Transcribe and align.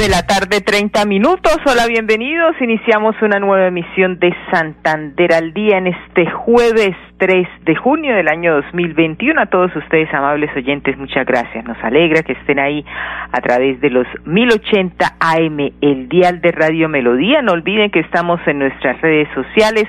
De 0.00 0.08
la 0.08 0.22
tarde, 0.22 0.62
30 0.62 1.04
minutos. 1.04 1.58
Hola, 1.66 1.86
bienvenidos. 1.86 2.56
Iniciamos 2.62 3.14
una 3.20 3.38
nueva 3.38 3.66
emisión 3.66 4.18
de 4.18 4.34
Santander 4.50 5.34
al 5.34 5.52
Día 5.52 5.76
en 5.76 5.88
este 5.88 6.24
jueves 6.30 6.96
3 7.18 7.46
de 7.66 7.76
junio 7.76 8.14
del 8.14 8.28
año 8.28 8.54
2021. 8.54 9.38
A 9.38 9.46
todos 9.46 9.76
ustedes, 9.76 10.08
amables 10.14 10.50
oyentes, 10.56 10.96
muchas 10.96 11.26
gracias. 11.26 11.66
Nos 11.66 11.76
alegra 11.84 12.22
que 12.22 12.32
estén 12.32 12.58
ahí 12.58 12.82
a 13.30 13.42
través 13.42 13.78
de 13.82 13.90
los 13.90 14.06
1080 14.24 15.16
AM, 15.20 15.70
el 15.82 16.08
dial 16.08 16.40
de 16.40 16.50
Radio 16.52 16.88
Melodía. 16.88 17.42
No 17.42 17.52
olviden 17.52 17.90
que 17.90 18.00
estamos 18.00 18.40
en 18.46 18.60
nuestras 18.60 18.98
redes 19.02 19.28
sociales. 19.34 19.84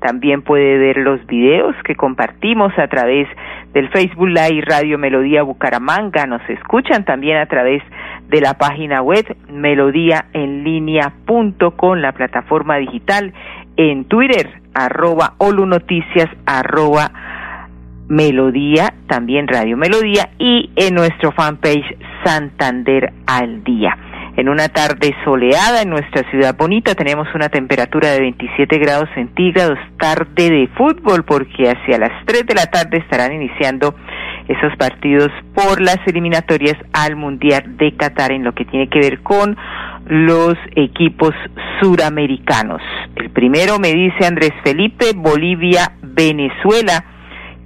También 0.00 0.40
puede 0.40 0.78
ver 0.78 0.96
los 0.96 1.26
videos 1.26 1.76
que 1.84 1.96
compartimos 1.96 2.72
a 2.78 2.88
través 2.88 3.28
del 3.74 3.90
Facebook 3.90 4.28
Live 4.28 4.62
Radio 4.66 4.96
Melodía 4.96 5.42
Bucaramanga. 5.42 6.26
Nos 6.26 6.40
escuchan 6.48 7.04
también 7.04 7.36
a 7.36 7.44
través 7.44 7.82
de 7.82 7.90
la 8.38 8.54
página 8.54 9.02
web 9.02 9.36
melodíaenlínea.com, 9.48 11.98
la 11.98 12.12
plataforma 12.12 12.76
digital, 12.76 13.32
en 13.76 14.04
Twitter, 14.04 14.60
arroba 14.74 15.34
olunoticias, 15.38 16.28
arroba 16.46 17.10
melodía, 18.08 18.94
también 19.06 19.48
Radio 19.48 19.76
Melodía, 19.76 20.30
y 20.38 20.70
en 20.76 20.94
nuestro 20.94 21.32
fanpage 21.32 21.96
Santander 22.24 23.12
al 23.26 23.64
Día. 23.64 23.96
En 24.36 24.48
una 24.48 24.68
tarde 24.68 25.14
soleada 25.24 25.82
en 25.82 25.90
nuestra 25.90 26.28
ciudad 26.30 26.56
bonita 26.56 26.94
tenemos 26.94 27.26
una 27.34 27.48
temperatura 27.48 28.10
de 28.10 28.20
27 28.20 28.78
grados 28.78 29.08
centígrados, 29.14 29.78
tarde 29.98 30.50
de 30.50 30.68
fútbol 30.76 31.24
porque 31.24 31.70
hacia 31.70 31.98
las 31.98 32.12
3 32.26 32.46
de 32.46 32.54
la 32.54 32.66
tarde 32.66 32.98
estarán 32.98 33.32
iniciando 33.32 33.94
esos 34.50 34.76
partidos 34.76 35.30
por 35.54 35.80
las 35.80 35.98
eliminatorias 36.06 36.76
al 36.92 37.14
Mundial 37.14 37.76
de 37.76 37.94
Qatar 37.94 38.32
en 38.32 38.42
lo 38.42 38.52
que 38.52 38.64
tiene 38.64 38.88
que 38.88 38.98
ver 38.98 39.20
con 39.20 39.56
los 40.06 40.54
equipos 40.74 41.32
suramericanos. 41.80 42.82
El 43.14 43.30
primero 43.30 43.78
me 43.78 43.92
dice 43.92 44.26
Andrés 44.26 44.52
Felipe, 44.64 45.12
Bolivia, 45.14 45.92
Venezuela, 46.02 47.04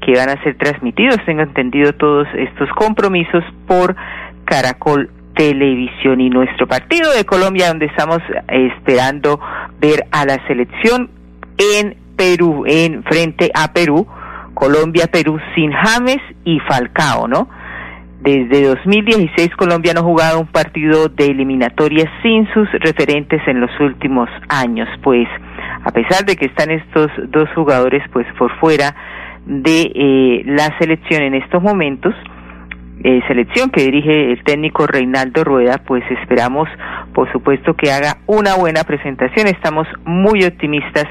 que 0.03 0.13
van 0.13 0.29
a 0.29 0.43
ser 0.43 0.59
transmitidos, 0.59 1.17
tengo 1.25 1.41
entendido 1.41 1.95
todos 1.95 2.29
estos 2.35 2.69
compromisos 2.77 3.43
por 3.67 3.97
Caracol 4.45 5.11
Televisión 5.35 6.21
y 6.21 6.29
nuestro 6.29 6.67
partido 6.67 7.11
de 7.13 7.25
Colombia 7.25 7.69
donde 7.69 7.87
estamos 7.87 8.19
esperando 8.49 9.41
ver 9.81 10.05
a 10.13 10.27
la 10.27 10.47
selección 10.47 11.11
en 11.57 11.97
Perú, 12.15 12.65
en 12.67 13.03
frente 13.05 13.51
a 13.55 13.73
Perú, 13.73 14.07
Colombia-Perú 14.55 15.39
sin 15.55 15.73
James 15.73 16.21
y 16.45 16.59
Falcao, 16.61 17.29
¿no? 17.29 17.49
Desde 18.25 18.69
2016 18.69 19.51
Colombia 19.55 19.93
no 19.93 20.01
ha 20.01 20.05
jugado 20.05 20.41
un 20.41 20.47
partido 20.47 21.11
de 21.11 21.27
eliminatoria 21.27 22.11
sin 22.23 22.49
sus 22.55 22.71
referentes 22.73 23.43
en 23.47 23.61
los 23.61 23.71
últimos 23.81 24.31
años, 24.49 24.89
pues 25.03 25.29
a 25.85 25.91
pesar 25.91 26.25
de 26.25 26.35
que 26.35 26.47
están 26.47 26.71
estos 26.71 27.11
dos 27.29 27.51
jugadores 27.55 28.03
pues 28.15 28.27
por 28.39 28.51
fuera 28.61 28.97
de 29.45 29.93
eh, 29.95 30.43
la 30.47 30.75
selección 30.79 31.23
en 31.23 31.35
estos 31.35 31.63
momentos, 31.63 32.15
eh, 33.03 33.21
selección 33.29 33.69
que 33.69 33.83
dirige 33.83 34.33
el 34.33 34.43
técnico 34.43 34.87
Reinaldo 34.87 35.45
Rueda, 35.45 35.83
pues 35.87 36.03
esperamos 36.23 36.67
por 37.13 37.31
supuesto 37.31 37.75
que 37.75 37.93
haga 37.93 38.17
una 38.27 38.55
buena 38.55 38.85
presentación, 38.85 39.49
estamos 39.49 39.87
muy 40.07 40.45
optimistas 40.45 41.05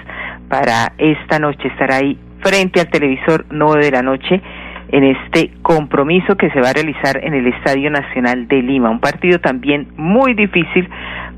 para 0.49 0.93
esta 0.97 1.37
noche 1.37 1.67
estar 1.67 1.91
ahí 1.91 2.17
frente 2.43 2.81
al 2.81 2.89
televisor 2.89 3.45
9 3.49 3.85
de 3.85 3.91
la 3.91 4.01
noche 4.01 4.41
en 4.89 5.03
este 5.03 5.49
compromiso 5.63 6.35
que 6.35 6.51
se 6.51 6.61
va 6.61 6.69
a 6.69 6.73
realizar 6.73 7.19
en 7.23 7.33
el 7.33 7.47
Estadio 7.47 7.89
Nacional 7.89 8.47
de 8.47 8.61
Lima. 8.61 8.91
Un 8.91 8.99
partido 8.99 9.39
también 9.39 9.87
muy 9.97 10.35
difícil, 10.35 10.87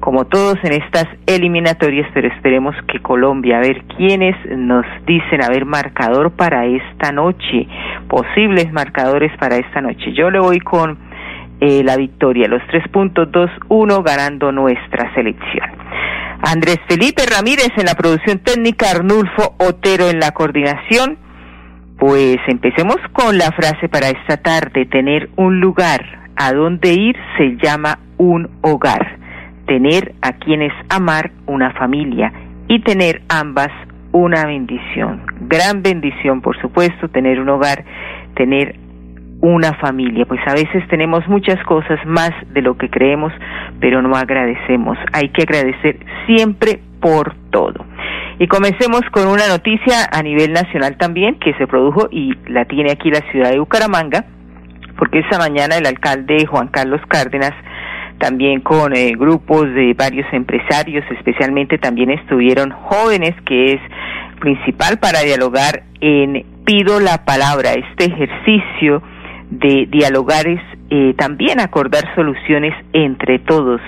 como 0.02 0.26
todos 0.26 0.58
en 0.64 0.74
estas 0.74 1.08
eliminatorias, 1.26 2.10
pero 2.14 2.28
esperemos 2.28 2.76
que 2.88 3.00
Colombia, 3.00 3.60
a 3.60 3.62
ver 3.62 3.84
quiénes 3.96 4.36
nos 4.58 4.86
dicen, 5.06 5.42
a 5.42 5.48
ver, 5.48 5.64
marcador 5.64 6.32
para 6.32 6.66
esta 6.66 7.14
noche, 7.14 7.66
posibles 8.10 8.74
marcadores 8.74 9.32
para 9.38 9.56
esta 9.56 9.80
noche. 9.80 10.12
Yo 10.12 10.30
le 10.30 10.40
voy 10.40 10.60
con 10.60 10.98
eh, 11.62 11.82
la 11.82 11.96
victoria, 11.96 12.50
los 12.50 12.62
tres 12.68 12.86
puntos, 12.90 13.32
dos, 13.32 13.50
uno, 13.70 14.04
ganando 14.04 14.52
nuestra 14.52 15.14
selección. 15.14 15.70
Andrés 16.42 16.78
Felipe 16.88 17.24
Ramírez 17.26 17.70
en 17.78 17.86
la 17.86 17.96
producción 17.96 18.40
técnica, 18.40 18.92
Arnulfo 18.92 19.56
Otero 19.58 20.10
en 20.10 20.20
la 20.20 20.32
coordinación. 20.32 21.18
Pues 21.98 22.38
empecemos 22.48 22.98
con 23.14 23.38
la 23.38 23.52
frase 23.52 23.90
para 23.90 24.10
esta 24.10 24.38
tarde. 24.38 24.86
Tener 24.86 25.30
un 25.38 25.60
lugar 25.60 26.30
a 26.36 26.54
donde 26.54 26.94
ir 26.94 27.16
se 27.38 27.58
llama 27.64 28.00
un 28.18 28.50
hogar. 28.62 29.18
Tener 29.66 30.14
a 30.22 30.34
quienes 30.34 30.74
amar 30.90 31.32
una 31.46 31.72
familia 31.74 32.32
y 32.68 32.82
tener 32.82 33.22
ambas 33.30 33.72
una 34.12 34.46
bendición. 34.46 35.24
Gran 35.42 35.84
bendición, 35.84 36.42
por 36.42 36.60
supuesto, 36.62 37.10
tener 37.10 37.40
un 37.40 37.50
hogar, 37.50 37.84
tener 38.36 38.80
una 39.46 39.74
familia. 39.76 40.26
Pues 40.26 40.42
a 40.48 40.54
veces 40.54 40.88
tenemos 40.90 41.28
muchas 41.28 41.64
cosas 41.66 42.00
más 42.06 42.32
de 42.52 42.62
lo 42.62 42.78
que 42.78 42.90
creemos, 42.90 43.32
pero 43.80 44.02
no 44.02 44.16
agradecemos. 44.16 44.98
Hay 45.14 45.30
que 45.30 45.44
agradecer 45.44 46.00
siempre 46.26 46.80
por 47.00 47.36
todo. 47.52 47.86
Y 48.40 48.48
comencemos 48.48 49.02
con 49.12 49.28
una 49.28 49.48
noticia 49.48 50.10
a 50.12 50.24
nivel 50.24 50.52
nacional 50.52 50.98
también 50.98 51.38
que 51.40 51.54
se 51.54 51.68
produjo 51.68 52.08
y 52.12 52.34
la 52.50 52.66
tiene 52.66 52.92
aquí 52.92 53.12
la 53.12 53.22
ciudad 53.32 53.52
de 53.52 53.60
Bucaramanga, 53.60 54.26
porque 54.98 55.20
esta 55.20 55.38
mañana 55.38 55.78
el 55.78 55.86
alcalde 55.86 56.46
Juan 56.48 56.70
Carlos 56.70 57.02
Cárdenas 57.08 57.54
también 58.18 58.62
con 58.62 58.96
eh, 58.96 59.12
grupos 59.16 59.66
de 59.76 59.94
varios 59.94 60.26
empresarios, 60.34 61.06
especialmente 61.12 61.78
también 61.78 62.10
estuvieron 62.10 62.72
jóvenes, 62.72 63.36
que 63.46 63.74
es 63.74 63.82
principal 64.40 64.98
para 64.98 65.20
dialogar 65.20 65.84
en 66.02 66.46
Pido 66.66 67.00
la 67.00 67.26
Palabra, 67.26 67.74
este 67.74 68.06
ejercicio 68.06 69.04
de 69.50 69.88
dialogar 69.90 70.48
es 70.48 70.62
eh, 70.90 71.14
también 71.18 71.60
acordar 71.60 72.04
soluciones 72.16 72.74
entre 72.94 73.40
todos. 73.40 73.82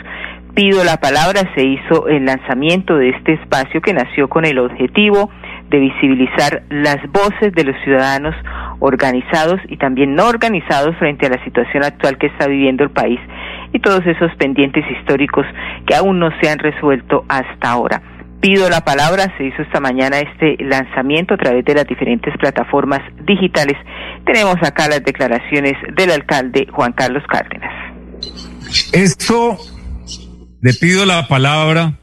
Pido 0.54 0.84
la 0.84 0.98
palabra, 0.98 1.42
se 1.56 1.64
hizo 1.64 2.08
el 2.08 2.26
lanzamiento 2.26 2.98
de 2.98 3.10
este 3.10 3.34
espacio 3.34 3.82
que 3.82 3.94
nació 3.94 4.28
con 4.28 4.46
el 4.46 4.58
objetivo 4.58 5.30
de 5.70 5.80
visibilizar 5.80 6.64
las 6.70 6.98
voces 7.12 7.54
de 7.54 7.64
los 7.64 7.76
ciudadanos 7.84 8.34
organizados 8.80 9.60
y 9.68 9.78
también 9.78 10.16
no 10.16 10.28
organizados 10.28 10.96
frente 10.98 11.28
a 11.28 11.30
la 11.30 11.44
situación 11.44 11.84
actual 11.84 12.18
que 12.18 12.28
está 12.28 12.48
viviendo 12.48 12.84
el 12.84 12.90
país 12.90 13.20
y 13.74 13.80
todos 13.80 14.06
esos 14.06 14.34
pendientes 14.38 14.84
históricos 14.90 15.46
que 15.86 15.96
aún 15.96 16.20
no 16.20 16.30
se 16.42 16.50
han 16.50 16.60
resuelto 16.60 17.26
hasta 17.28 17.70
ahora. 17.70 18.02
Pido 18.42 18.70
la 18.70 18.82
palabra, 18.82 19.34
se 19.38 19.46
hizo 19.46 19.62
esta 19.64 19.80
mañana 19.80 20.20
este 20.20 20.64
lanzamiento 20.64 21.34
a 21.34 21.38
través 21.38 21.66
de 21.66 21.74
las 21.74 21.88
diferentes 21.88 22.34
plataformas 22.38 23.02
digitales. 23.26 23.76
Tenemos 24.26 24.56
acá 24.62 24.88
las 24.88 25.04
declaraciones 25.04 25.74
del 25.96 26.12
alcalde 26.12 26.68
Juan 26.72 26.94
Carlos 26.94 27.24
Cárdenas. 27.28 27.72
Esto 28.92 29.58
le 30.62 30.74
pido 30.74 31.06
la 31.06 31.28
palabra. 31.28 31.98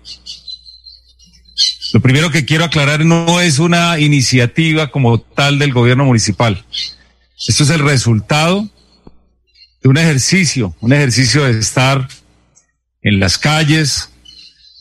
Lo 1.93 2.01
primero 2.01 2.31
que 2.31 2.45
quiero 2.45 2.65
aclarar 2.65 3.05
no 3.05 3.41
es 3.41 3.59
una 3.59 4.01
iniciativa 4.01 4.91
como 4.91 5.21
tal 5.21 5.59
del 5.59 5.73
gobierno 5.73 6.05
municipal. 6.05 6.65
Esto 7.47 7.63
es 7.63 7.71
el 7.71 7.81
resultado 7.81 8.69
de 9.83 9.89
un 9.89 9.99
ejercicio, 9.99 10.75
un 10.81 10.93
ejercicio 10.93 11.45
de 11.45 11.59
estar 11.59 12.09
en 13.03 13.21
las 13.21 13.39
calles, 13.39 14.14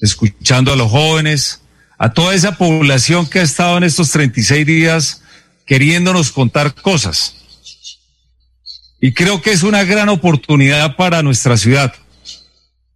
escuchando 0.04 0.74
a 0.74 0.76
los 0.76 0.92
jóvenes, 0.92 1.62
a 1.98 2.12
toda 2.14 2.36
esa 2.36 2.58
población 2.58 3.26
que 3.26 3.40
ha 3.40 3.44
estado 3.44 3.78
en 3.78 3.84
estos 3.86 4.12
36 4.12 4.66
días 4.66 5.22
queriéndonos 5.66 6.32
contar 6.32 6.76
cosas. 6.76 7.36
Y 9.00 9.14
creo 9.14 9.42
que 9.42 9.52
es 9.52 9.64
una 9.64 9.84
gran 9.86 10.10
oportunidad 10.10 10.98
para 10.98 11.24
nuestra 11.24 11.56
ciudad, 11.56 11.94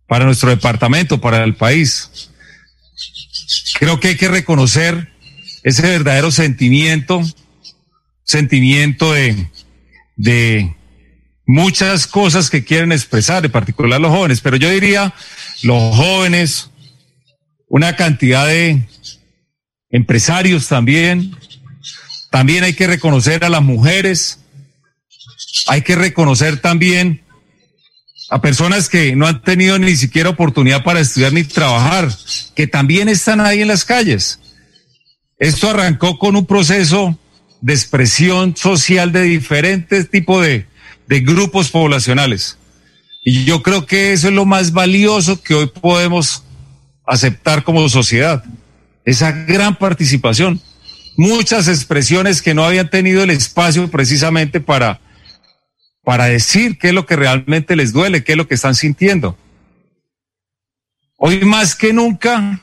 para 0.05 0.25
nuestro 0.25 0.49
departamento, 0.49 1.21
para 1.21 1.43
el 1.43 1.55
país. 1.55 2.29
Creo 3.79 3.99
que 3.99 4.09
hay 4.09 4.17
que 4.17 4.27
reconocer 4.27 5.13
ese 5.63 5.83
verdadero 5.83 6.29
sentimiento, 6.31 7.21
sentimiento 8.23 9.13
de, 9.13 10.75
muchas 11.45 12.05
cosas 12.07 12.49
que 12.49 12.65
quieren 12.65 12.91
expresar, 12.91 13.45
en 13.45 13.51
particular 13.51 14.01
los 14.01 14.11
jóvenes, 14.11 14.41
pero 14.41 14.57
yo 14.57 14.69
diría 14.69 15.13
los 15.63 15.95
jóvenes, 15.95 16.69
una 17.67 17.95
cantidad 17.95 18.47
de 18.47 18.87
empresarios 19.89 20.67
también, 20.67 21.35
también 22.31 22.63
hay 22.63 22.73
que 22.73 22.87
reconocer 22.87 23.43
a 23.43 23.49
las 23.49 23.61
mujeres, 23.61 24.39
hay 25.67 25.81
que 25.81 25.95
reconocer 25.95 26.59
también 26.59 27.23
a 28.29 28.41
personas 28.41 28.89
que 28.89 29.15
no 29.15 29.27
han 29.27 29.41
tenido 29.41 29.79
ni 29.79 29.95
siquiera 29.95 30.29
oportunidad 30.29 30.83
para 30.83 30.99
estudiar 30.99 31.33
ni 31.33 31.43
trabajar, 31.43 32.09
que 32.55 32.67
también 32.67 33.07
están 33.09 33.39
ahí 33.39 33.61
en 33.61 33.69
las 33.69 33.85
calles. 33.85 34.39
Esto 35.39 35.69
arrancó 35.69 36.17
con 36.17 36.35
un 36.35 36.45
proceso 36.45 37.17
de 37.61 37.73
expresión 37.73 38.55
social 38.55 39.11
de 39.11 39.23
diferentes 39.23 40.09
tipos 40.09 40.45
de, 40.45 40.65
de 41.07 41.19
grupos 41.21 41.69
poblacionales. 41.69 42.57
Y 43.23 43.45
yo 43.45 43.61
creo 43.61 43.85
que 43.85 44.13
eso 44.13 44.27
es 44.27 44.33
lo 44.33 44.45
más 44.45 44.71
valioso 44.71 45.41
que 45.41 45.53
hoy 45.53 45.67
podemos 45.67 46.43
aceptar 47.07 47.63
como 47.63 47.87
sociedad. 47.89 48.43
Esa 49.05 49.31
gran 49.31 49.75
participación. 49.77 50.61
Muchas 51.15 51.67
expresiones 51.67 52.41
que 52.41 52.53
no 52.53 52.63
habían 52.63 52.89
tenido 52.89 53.23
el 53.23 53.31
espacio 53.31 53.89
precisamente 53.89 54.59
para, 54.59 54.99
para 56.03 56.25
decir 56.25 56.77
qué 56.77 56.89
es 56.89 56.93
lo 56.93 57.07
que 57.07 57.15
realmente 57.15 57.75
les 57.75 57.93
duele, 57.93 58.23
qué 58.23 58.33
es 58.33 58.37
lo 58.37 58.47
que 58.47 58.55
están 58.55 58.75
sintiendo. 58.75 59.35
Hoy 61.17 61.43
más 61.45 61.75
que 61.75 61.93
nunca 61.93 62.61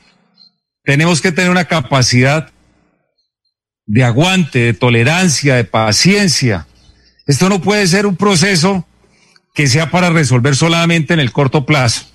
tenemos 0.83 1.19
que 1.19 1.33
tener 1.33 1.51
una 1.51 1.65
capacidad 1.65 2.51
de 3.85 4.03
aguante, 4.03 4.59
de 4.59 4.73
tolerancia, 4.73 5.55
de 5.55 5.65
paciencia. 5.65 6.67
Esto 7.27 7.49
no 7.49 7.61
puede 7.61 7.85
ser 7.87 8.05
un 8.05 8.15
proceso 8.15 8.87
que 9.53 9.67
sea 9.67 9.89
para 9.89 10.09
resolver 10.09 10.55
solamente 10.55 11.13
en 11.13 11.19
el 11.19 11.31
corto 11.31 11.65
plazo, 11.65 12.05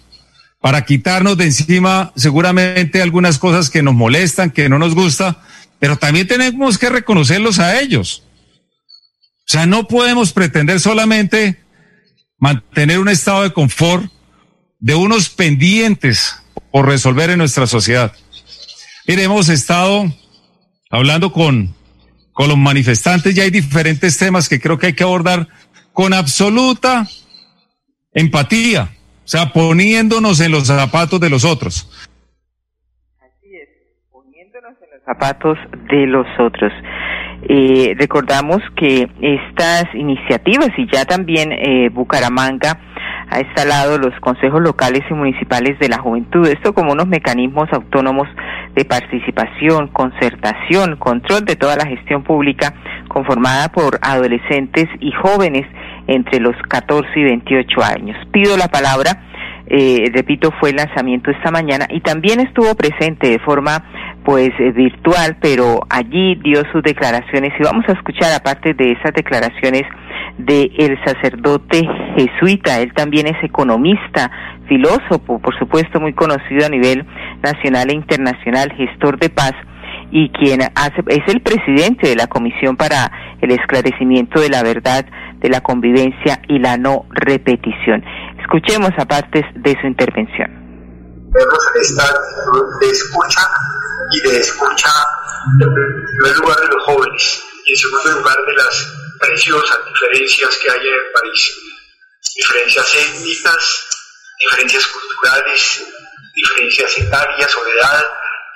para 0.61 0.85
quitarnos 0.85 1.37
de 1.37 1.45
encima 1.45 2.13
seguramente 2.17 3.01
algunas 3.01 3.39
cosas 3.39 3.71
que 3.71 3.83
nos 3.83 3.95
molestan, 3.95 4.51
que 4.51 4.69
no 4.69 4.79
nos 4.79 4.95
gusta, 4.95 5.43
pero 5.79 5.97
también 5.97 6.27
tenemos 6.29 6.79
que 6.79 6.91
reconocerlos 6.91 7.59
a 7.59 7.81
ellos. 7.81 8.25
O 9.51 9.53
sea, 9.53 9.67
no 9.67 9.89
podemos 9.89 10.33
pretender 10.33 10.79
solamente 10.79 11.59
mantener 12.39 12.99
un 12.99 13.09
estado 13.09 13.43
de 13.43 13.53
confort 13.53 14.11
de 14.79 14.95
unos 14.95 15.29
pendientes 15.29 16.37
por 16.71 16.87
resolver 16.87 17.31
en 17.31 17.39
nuestra 17.39 17.67
sociedad. 17.67 18.13
Mire, 19.07 19.25
hemos 19.25 19.49
estado 19.49 20.15
hablando 20.91 21.33
con, 21.33 21.75
con 22.33 22.49
los 22.49 22.59
manifestantes, 22.59 23.35
ya 23.35 23.45
hay 23.45 23.51
diferentes 23.51 24.17
temas 24.19 24.49
que 24.49 24.61
creo 24.61 24.79
que 24.79 24.89
hay 24.89 24.93
que 24.93 25.03
abordar 25.03 25.49
con 25.93 26.13
absoluta 26.15 27.09
empatía, 28.13 28.97
sea, 29.31 29.53
poniéndonos 29.53 30.41
en 30.41 30.51
los 30.51 30.67
zapatos 30.67 31.21
de 31.21 31.31
los 31.31 31.45
otros. 31.45 31.89
Así 33.21 33.55
es, 33.55 33.69
poniéndonos 34.11 34.75
en 34.83 34.91
los 34.91 35.05
zapatos 35.05 35.57
de 35.89 36.07
los 36.09 36.27
otros. 36.41 36.73
Eh, 37.49 37.95
recordamos 37.97 38.59
que 38.77 39.09
estas 39.23 39.85
iniciativas 39.95 40.71
y 40.77 40.89
ya 40.93 41.05
también 41.05 41.53
eh, 41.53 41.91
Bucaramanga 41.91 42.81
ha 43.31 43.41
instalado 43.41 43.99
los 43.99 44.19
consejos 44.21 44.61
locales 44.61 45.03
y 45.09 45.15
municipales 45.15 45.79
de 45.79 45.89
la 45.89 45.99
juventud, 45.99 46.49
esto 46.49 46.75
como 46.75 46.93
unos 46.93 47.07
mecanismos 47.07 47.69
autónomos 47.73 48.27
de 48.75 48.85
participación, 48.85 49.89
concertación, 49.89 50.97
control 50.97 51.45
de 51.45 51.55
toda 51.55 51.77
la 51.77 51.87
gestión 51.87 52.25
pública 52.25 52.75
conformada 53.09 53.71
por 53.71 54.01
adolescentes 54.03 54.89
y 54.99 55.13
jóvenes 55.13 55.67
entre 56.11 56.41
los 56.41 56.57
14 56.69 57.09
y 57.15 57.23
28 57.23 57.83
años. 57.83 58.17
Pido 58.33 58.57
la 58.57 58.69
palabra, 58.69 59.23
eh, 59.67 60.11
repito, 60.13 60.51
fue 60.59 60.71
el 60.71 60.77
lanzamiento 60.77 61.31
esta 61.31 61.53
mañana 61.53 61.87
y 61.89 62.01
también 62.01 62.41
estuvo 62.41 62.75
presente 62.75 63.29
de 63.29 63.39
forma 63.39 63.85
pues 64.25 64.51
eh, 64.59 64.73
virtual, 64.73 65.37
pero 65.41 65.81
allí 65.89 66.35
dio 66.43 66.63
sus 66.73 66.83
declaraciones 66.83 67.53
y 67.59 67.63
vamos 67.63 67.85
a 67.89 67.93
escuchar 67.93 68.33
aparte 68.33 68.75
de 68.75 68.93
esas 68.93 69.15
declaraciones 69.15 69.85
de 70.39 70.73
el 70.77 70.99
sacerdote 71.05 71.89
jesuita, 72.17 72.81
él 72.81 72.93
también 72.95 73.29
es 73.29 73.43
economista, 73.45 74.31
filósofo, 74.67 75.39
por 75.39 75.57
supuesto 75.57 76.01
muy 76.01 76.15
conocido 76.15 76.67
a 76.67 76.69
nivel 76.69 77.07
nacional 77.41 77.91
e 77.91 77.95
internacional, 77.95 78.73
gestor 78.73 79.21
de 79.21 79.31
paz 79.31 79.53
y 80.11 80.31
quien 80.31 80.63
hace, 80.75 81.03
es 81.09 81.23
el 81.29 81.41
presidente 81.41 82.09
de 82.09 82.17
la 82.17 82.27
Comisión 82.27 82.77
para 82.77 83.11
el 83.41 83.53
Esclarecimiento 83.53 84.41
de 84.41 84.49
la 84.49 84.63
Verdad, 84.63 85.07
de 85.41 85.49
la 85.49 85.61
Convivencia 85.61 86.41
y 86.49 86.59
la 86.59 86.77
No 86.77 87.07
Repetición. 87.11 88.05
Escuchemos 88.41 88.91
a 88.99 89.05
partes 89.05 89.45
de 89.55 89.77
su 89.81 89.87
intervención. 89.87 90.51
esta 91.81 92.15
de 92.81 92.91
escucha 92.91 93.49
y 94.13 94.29
de 94.29 94.41
escucha 94.41 94.91
en 95.61 95.75
primer 96.19 96.37
lugar 96.39 96.61
de 96.61 96.67
los 96.67 96.85
jóvenes 96.85 97.43
y 97.65 97.73
en 97.73 97.79
segundo 97.79 98.21
lugar 98.21 98.37
de 98.47 98.53
las 98.55 98.93
preciosas 99.21 99.79
diferencias 99.87 100.57
que 100.57 100.71
hay 100.71 100.89
en 100.89 100.95
el 100.95 101.13
país. 101.13 101.57
Diferencias 102.37 102.95
étnicas, 102.95 103.89
diferencias 104.39 104.87
culturales, 104.87 105.85
diferencias 106.35 106.99
etarias 106.99 107.57
o 107.57 107.65
de 107.65 107.73
edad, 107.73 108.05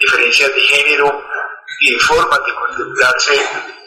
diferencias 0.01 0.55
de 0.55 0.61
género 0.61 1.25
y 1.81 1.93
de 1.93 1.99
formas 2.01 2.41
de 2.47 2.55
contemplarse 2.55 3.33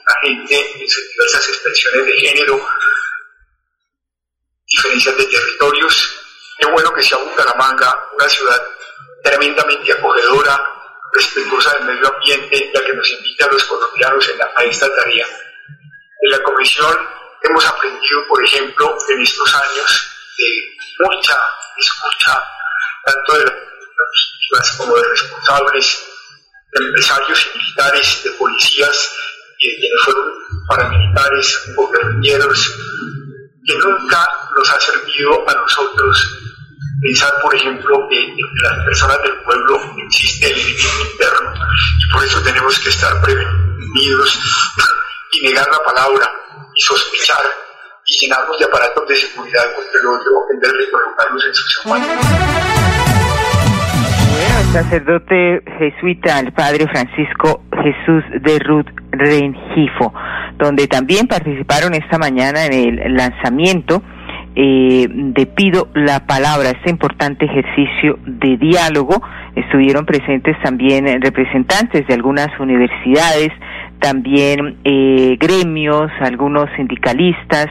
la 0.07 0.15
gente 0.21 0.81
en 0.81 0.89
sus 0.89 1.09
diversas 1.11 1.49
expresiones 1.49 2.05
de 2.05 2.13
género, 2.13 2.67
diferencias 4.65 5.17
de 5.17 5.25
territorios. 5.25 6.19
Qué 6.57 6.65
bueno 6.67 6.93
que 6.93 7.03
sea 7.03 7.17
Bucaramanga 7.17 8.09
una 8.13 8.29
ciudad 8.29 8.61
tremendamente 9.23 9.91
acogedora, 9.91 10.73
respetuosa 11.13 11.73
del 11.73 11.85
medio 11.85 12.13
ambiente, 12.13 12.71
la 12.73 12.83
que 12.83 12.93
nos 12.93 13.09
invita 13.09 13.45
a 13.45 13.51
los 13.51 13.63
colombianos 13.65 14.29
a 14.55 14.63
esta 14.63 14.95
tarea. 14.95 15.27
En 15.27 16.31
la 16.31 16.41
comisión 16.43 16.97
hemos 17.43 17.65
aprendido, 17.65 18.27
por 18.27 18.43
ejemplo, 18.43 18.97
en 19.09 19.21
estos 19.21 19.55
años 19.55 20.11
de 20.37 20.77
mucha 20.99 21.37
escucha, 21.77 22.41
tanto 23.05 23.37
de 23.39 23.67
las 24.51 24.71
como 24.77 24.95
de 24.95 25.09
responsables, 25.09 26.05
de 26.71 26.85
empresarios 26.85 27.49
militares, 27.55 28.23
de 28.23 28.31
policías 28.31 29.26
de 29.61 29.75
quienes 29.75 30.01
fueron 30.03 30.25
paramilitares 30.67 31.73
o 31.77 31.91
guerrilleros, 31.91 32.75
que 33.65 33.77
nunca 33.77 34.27
nos 34.55 34.71
ha 34.71 34.79
servido 34.79 35.49
a 35.49 35.53
nosotros 35.53 36.37
pensar, 37.01 37.33
por 37.41 37.53
ejemplo, 37.53 38.07
que 38.09 38.23
entre 38.23 38.61
las 38.63 38.85
personas 38.85 39.21
del 39.23 39.37
pueblo 39.43 39.79
existe 40.07 40.51
el 40.51 40.59
enemigo 40.59 41.05
interno 41.11 41.53
y 41.99 42.11
por 42.11 42.23
eso 42.23 42.41
tenemos 42.41 42.79
que 42.79 42.89
estar 42.89 43.21
prevenidos 43.21 44.39
y 45.31 45.41
negar 45.41 45.67
la 45.69 45.83
palabra 45.83 46.31
y 46.73 46.81
sospechar 46.81 47.43
y 48.05 48.19
llenarnos 48.19 48.57
de 48.57 48.65
aparatos 48.65 49.07
de 49.07 49.15
seguridad 49.15 49.75
contra 49.75 49.99
el 49.99 50.07
odio, 50.07 50.39
ofenderle 50.45 50.83
y 50.83 50.91
colocarlos 50.91 51.45
en 51.45 51.53
sus 51.53 51.75
zapatos. 51.75 52.96
Sacerdote 54.71 55.61
jesuita, 55.77 56.39
el 56.39 56.51
padre 56.51 56.87
Francisco 56.87 57.63
Jesús 57.83 58.23
de 58.41 58.59
Ruth 58.59 58.87
Rengifo, 59.11 60.13
donde 60.57 60.87
también 60.87 61.27
participaron 61.27 61.93
esta 61.93 62.17
mañana 62.17 62.65
en 62.65 62.99
el 62.99 63.15
lanzamiento 63.15 64.01
eh, 64.59 65.07
de 65.07 65.45
Pido 65.45 65.89
la 65.93 66.25
Palabra, 66.25 66.71
este 66.71 66.89
importante 66.89 67.45
ejercicio 67.45 68.17
de 68.25 68.57
diálogo. 68.57 69.21
Estuvieron 69.55 70.03
presentes 70.05 70.59
también 70.63 71.05
representantes 71.21 72.07
de 72.07 72.13
algunas 72.15 72.47
universidades, 72.59 73.51
también 73.99 74.77
eh, 74.83 75.37
gremios, 75.39 76.11
algunos 76.21 76.69
sindicalistas, 76.75 77.67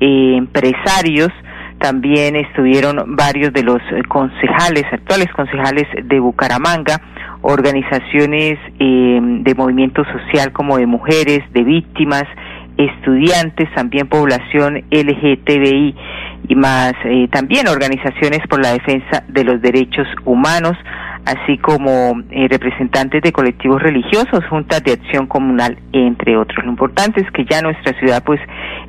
eh, 0.00 0.34
empresarios, 0.36 1.30
también 1.78 2.36
estuvieron 2.36 3.16
varios 3.16 3.52
de 3.52 3.62
los 3.62 3.80
concejales, 4.08 4.84
actuales 4.92 5.28
concejales 5.34 5.86
de 6.04 6.20
Bucaramanga, 6.20 7.00
organizaciones 7.42 8.58
eh, 8.78 9.20
de 9.20 9.54
movimiento 9.54 10.04
social 10.04 10.52
como 10.52 10.76
de 10.78 10.86
mujeres, 10.86 11.40
de 11.52 11.62
víctimas, 11.62 12.24
estudiantes, 12.78 13.68
también 13.74 14.08
población 14.08 14.84
LGTBI 14.90 15.94
y 16.48 16.54
más 16.54 16.92
eh, 17.04 17.28
también 17.30 17.66
organizaciones 17.68 18.40
por 18.48 18.62
la 18.62 18.72
defensa 18.72 19.24
de 19.28 19.44
los 19.44 19.60
derechos 19.60 20.06
humanos, 20.24 20.76
así 21.24 21.58
como 21.58 22.22
eh, 22.30 22.46
representantes 22.48 23.20
de 23.22 23.32
colectivos 23.32 23.82
religiosos, 23.82 24.44
juntas 24.48 24.82
de 24.84 24.92
acción 24.92 25.26
comunal, 25.26 25.76
entre 25.92 26.36
otros. 26.36 26.64
Lo 26.64 26.70
importante 26.70 27.20
es 27.20 27.30
que 27.32 27.44
ya 27.44 27.60
nuestra 27.60 27.98
ciudad 27.98 28.22
pues 28.24 28.40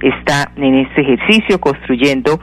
está 0.02 0.52
en 0.56 0.76
este 0.76 1.02
ejercicio 1.02 1.60
construyendo 1.60 2.40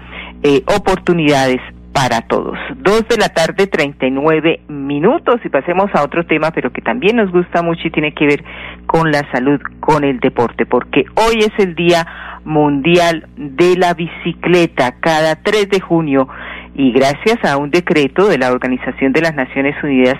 eh, 0.46 0.62
oportunidades 0.66 1.60
para 1.92 2.20
todos. 2.20 2.56
Dos 2.76 3.08
de 3.08 3.16
la 3.16 3.30
tarde, 3.30 3.66
39 3.66 4.60
minutos 4.68 5.40
y 5.44 5.48
pasemos 5.48 5.90
a 5.94 6.04
otro 6.04 6.24
tema, 6.24 6.50
pero 6.50 6.70
que 6.70 6.82
también 6.82 7.16
nos 7.16 7.32
gusta 7.32 7.62
mucho 7.62 7.88
y 7.88 7.90
tiene 7.90 8.12
que 8.12 8.26
ver 8.26 8.44
con 8.86 9.10
la 9.10 9.28
salud, 9.32 9.58
con 9.80 10.04
el 10.04 10.20
deporte, 10.20 10.66
porque 10.66 11.06
hoy 11.14 11.38
es 11.38 11.52
el 11.58 11.74
Día 11.74 12.06
Mundial 12.44 13.26
de 13.36 13.76
la 13.76 13.94
Bicicleta 13.94 15.00
cada 15.00 15.34
3 15.36 15.68
de 15.68 15.80
junio 15.80 16.28
y 16.76 16.92
gracias 16.92 17.42
a 17.44 17.56
un 17.56 17.70
decreto 17.70 18.28
de 18.28 18.38
la 18.38 18.52
Organización 18.52 19.12
de 19.12 19.22
las 19.22 19.34
Naciones 19.34 19.74
Unidas 19.82 20.16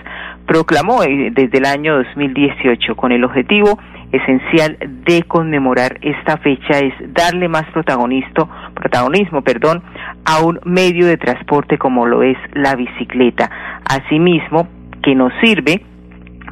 proclamó 0.46 1.02
eh, 1.02 1.30
desde 1.30 1.58
el 1.58 1.66
año 1.66 1.96
2018 1.98 2.96
con 2.96 3.12
el 3.12 3.22
objetivo 3.24 3.78
esencial 4.12 4.78
de 5.04 5.22
conmemorar 5.24 5.98
esta 6.00 6.38
fecha 6.38 6.78
es 6.78 6.94
darle 7.12 7.48
más 7.48 7.64
protagonismo, 7.72 8.48
protagonismo 8.74 9.42
perdón, 9.42 9.82
a 10.26 10.44
un 10.44 10.60
medio 10.64 11.06
de 11.06 11.16
transporte 11.16 11.78
como 11.78 12.06
lo 12.06 12.22
es 12.22 12.36
la 12.52 12.74
bicicleta. 12.74 13.50
Asimismo, 13.88 14.68
que 15.02 15.14
nos 15.14 15.32
sirve 15.40 15.82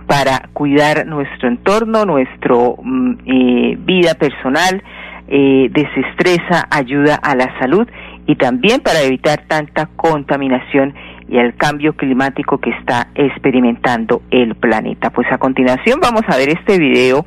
para 0.07 0.49
cuidar 0.53 1.07
nuestro 1.07 1.49
entorno, 1.49 2.05
nuestra 2.05 2.55
mm, 2.55 3.19
eh, 3.27 3.77
vida 3.81 4.15
personal, 4.15 4.83
eh, 5.27 5.69
desestresa, 5.71 6.69
ayuda 6.71 7.17
a 7.17 7.35
la 7.35 7.59
salud 7.59 7.89
y 8.27 8.37
también 8.37 8.81
para 8.81 9.03
evitar 9.03 9.45
tanta 9.49 9.87
contaminación 9.97 10.95
y 11.29 11.39
el 11.39 11.57
cambio 11.57 11.95
climático 11.95 12.59
que 12.59 12.71
está 12.71 13.09
experimentando 13.15 14.23
el 14.31 14.55
planeta. 14.55 15.11
Pues 15.11 15.27
a 15.33 15.39
continuación 15.39 15.99
vamos 16.01 16.23
a 16.29 16.37
ver 16.37 16.51
este 16.51 16.79
video 16.79 17.25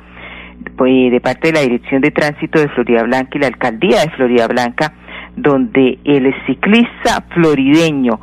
pues, 0.76 1.10
de 1.10 1.20
parte 1.20 1.48
de 1.48 1.54
la 1.54 1.60
Dirección 1.60 2.00
de 2.00 2.10
Tránsito 2.10 2.60
de 2.60 2.68
Florida 2.68 3.02
Blanca 3.02 3.30
y 3.34 3.40
la 3.40 3.48
Alcaldía 3.48 4.00
de 4.00 4.10
Florida 4.10 4.46
Blanca, 4.46 4.94
donde 5.36 5.98
el 6.04 6.34
ciclista 6.46 7.24
florideño 7.34 8.18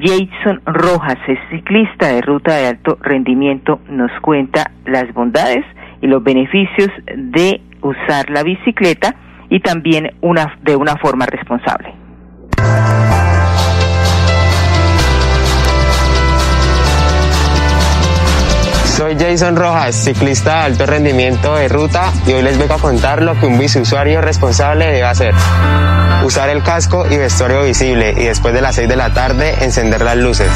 Jason 0.00 0.60
Rojas, 0.66 1.16
ciclista 1.50 2.08
de 2.08 2.20
ruta 2.20 2.54
de 2.56 2.66
alto 2.66 2.98
rendimiento, 3.00 3.80
nos 3.88 4.10
cuenta 4.20 4.70
las 4.84 5.12
bondades 5.14 5.64
y 6.02 6.06
los 6.06 6.22
beneficios 6.22 6.90
de 7.16 7.60
usar 7.80 8.28
la 8.30 8.42
bicicleta 8.42 9.14
y 9.48 9.60
también 9.60 10.12
una, 10.20 10.58
de 10.62 10.76
una 10.76 10.96
forma 10.96 11.26
responsable. 11.26 11.94
Soy 18.84 19.16
Jason 19.16 19.56
Rojas, 19.56 19.94
ciclista 19.94 20.58
de 20.58 20.60
alto 20.66 20.86
rendimiento 20.86 21.54
de 21.54 21.68
ruta 21.68 22.12
y 22.26 22.32
hoy 22.32 22.42
les 22.42 22.58
vengo 22.58 22.74
a 22.74 22.78
contar 22.78 23.22
lo 23.22 23.38
que 23.38 23.46
un 23.46 23.56
biciusuario 23.56 24.20
responsable 24.20 24.86
debe 24.86 25.04
hacer. 25.04 25.34
Usar 26.24 26.48
el 26.50 26.62
casco 26.62 27.06
y 27.08 27.16
vestuario 27.16 27.62
visible 27.62 28.14
y 28.16 28.24
después 28.24 28.52
de 28.54 28.60
las 28.60 28.74
6 28.74 28.88
de 28.88 28.96
la 28.96 29.12
tarde 29.12 29.56
encender 29.64 30.02
las 30.02 30.16
luces. 30.16 30.48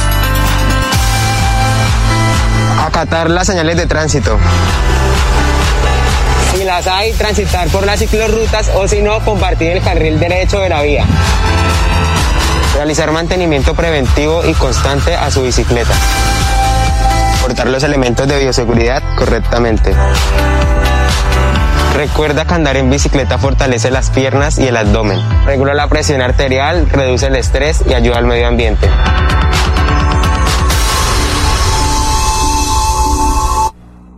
Acatar 2.85 3.31
las 3.31 3.47
señales 3.47 3.77
de 3.77 3.87
tránsito. 3.87 4.39
Si 6.55 6.65
las 6.65 6.87
hay, 6.87 7.13
transitar 7.13 7.69
por 7.69 7.87
las 7.87 7.99
ciclorrutas 7.99 8.71
o 8.75 8.87
si 8.87 9.03
no, 9.03 9.21
compartir 9.25 9.71
el 9.71 9.83
carril 9.83 10.19
derecho 10.19 10.59
de 10.61 10.69
la 10.69 10.83
vía. 10.83 11.07
Realizar 12.75 13.11
mantenimiento 13.13 13.75
preventivo 13.75 14.45
y 14.45 14.53
constante 14.55 15.15
a 15.15 15.31
su 15.31 15.43
bicicleta 15.43 15.95
portar 17.43 17.67
los 17.67 17.83
elementos 17.83 18.29
de 18.29 18.39
bioseguridad 18.39 19.03
correctamente. 19.17 19.93
Recuerda 21.97 22.47
que 22.47 22.55
andar 22.55 22.77
en 22.79 22.89
bicicleta 22.89 23.37
fortalece 23.37 23.91
las 23.91 24.11
piernas 24.11 24.59
y 24.59 24.67
el 24.67 24.77
abdomen. 24.77 25.19
Regula 25.45 25.75
la 25.75 25.89
presión 25.89 26.23
arterial, 26.23 26.89
reduce 26.91 27.27
el 27.27 27.37
estrés 27.37 27.85
y 27.87 27.93
ayuda 27.93 28.17
al 28.19 28.27
medio 28.27 28.49
ambiente. 28.49 28.87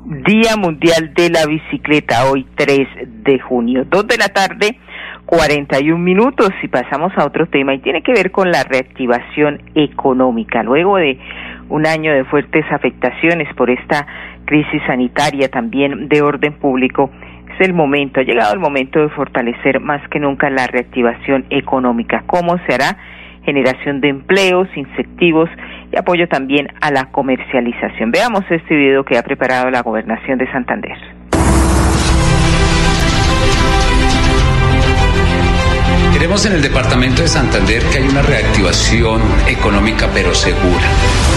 Día 0.06 0.56
Mundial 0.56 1.12
de 1.14 1.30
la 1.30 1.46
Bicicleta, 1.46 2.30
hoy 2.30 2.46
3 2.54 2.88
de 3.24 3.40
junio, 3.40 3.84
2 3.90 4.06
de 4.06 4.16
la 4.18 4.28
tarde, 4.28 4.78
41 5.26 5.98
minutos 5.98 6.50
y 6.62 6.68
pasamos 6.68 7.12
a 7.16 7.26
otro 7.26 7.46
tema 7.46 7.74
y 7.74 7.80
tiene 7.80 8.02
que 8.02 8.12
ver 8.12 8.30
con 8.30 8.50
la 8.52 8.62
reactivación 8.62 9.60
económica. 9.74 10.62
Luego 10.62 10.96
de 10.96 11.18
un 11.68 11.86
año 11.86 12.12
de 12.12 12.24
fuertes 12.24 12.64
afectaciones 12.70 13.52
por 13.54 13.68
esta 13.68 14.06
crisis 14.44 14.80
sanitaria 14.86 15.48
también 15.48 16.08
de 16.08 16.22
orden 16.22 16.54
público, 16.54 17.10
es 17.54 17.60
el 17.68 17.74
momento, 17.74 18.20
ha 18.20 18.24
llegado 18.24 18.52
el 18.52 18.60
momento 18.60 19.00
de 19.00 19.08
fortalecer 19.10 19.80
más 19.80 20.06
que 20.08 20.20
nunca 20.20 20.50
la 20.50 20.66
reactivación 20.66 21.46
económica. 21.50 22.24
¿Cómo 22.26 22.58
se 22.66 22.74
hará? 22.74 22.96
Generación 23.44 24.00
de 24.00 24.08
empleos, 24.08 24.68
incentivos 24.74 25.50
y 25.92 25.98
apoyo 25.98 26.28
también 26.28 26.68
a 26.80 26.90
la 26.90 27.06
comercialización. 27.06 28.10
Veamos 28.10 28.44
este 28.50 28.74
video 28.74 29.04
que 29.04 29.18
ha 29.18 29.22
preparado 29.22 29.70
la 29.70 29.82
Gobernación 29.82 30.38
de 30.38 30.50
Santander. 30.50 31.13
Queremos 36.14 36.46
en 36.46 36.52
el 36.52 36.62
departamento 36.62 37.22
de 37.22 37.28
Santander 37.28 37.82
que 37.86 37.98
haya 37.98 38.08
una 38.08 38.22
reactivación 38.22 39.20
económica 39.48 40.08
pero 40.14 40.32
segura. 40.32 40.86